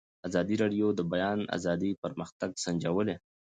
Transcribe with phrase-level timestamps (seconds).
[0.27, 3.15] ازادي راډیو د د بیان آزادي پرمختګ سنجولی.